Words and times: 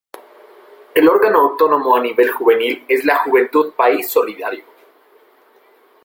El 0.95 1.07
órgano 1.07 1.41
autónomo 1.41 1.95
a 1.95 2.01
nivel 2.01 2.31
juvenil 2.31 2.83
es 2.87 3.05
la 3.05 3.17
Juventud 3.19 3.71
País 3.73 4.09
Solidario. 4.09 4.63